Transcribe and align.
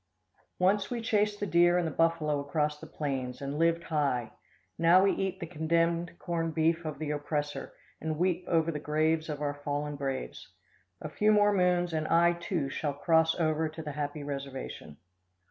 Once 0.57 0.89
we 0.89 0.99
chased 0.99 1.39
the 1.39 1.45
deer 1.45 1.77
and 1.77 1.85
the 1.85 1.91
buffalo 1.91 2.39
across 2.39 2.79
the 2.79 2.87
plains, 2.87 3.39
and 3.39 3.59
lived 3.59 3.83
high. 3.83 4.31
Now 4.75 5.03
we 5.03 5.11
eat 5.11 5.39
the 5.39 5.45
condemned 5.45 6.17
corned 6.17 6.55
beef 6.55 6.85
of 6.85 6.97
the 6.97 7.11
oppressor, 7.11 7.73
and 8.01 8.17
weep 8.17 8.43
over 8.47 8.71
the 8.71 8.79
graves 8.79 9.29
of 9.29 9.43
our 9.43 9.53
fallen 9.53 9.97
braves. 9.97 10.47
A 11.01 11.07
few 11.07 11.31
more 11.31 11.53
moons 11.53 11.93
and 11.93 12.07
I, 12.07 12.33
too, 12.33 12.67
shall 12.67 12.93
cross 12.95 13.35
over 13.39 13.69
to 13.69 13.83
the 13.83 13.91
Happy 13.91 14.23
Reservation. 14.23 14.97